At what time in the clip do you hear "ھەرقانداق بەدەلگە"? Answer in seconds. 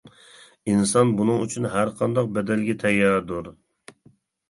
1.75-2.79